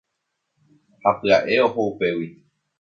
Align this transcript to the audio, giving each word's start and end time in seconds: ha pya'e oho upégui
ha 1.01 1.11
pya'e 1.19 1.55
oho 1.65 1.81
upégui 1.89 2.27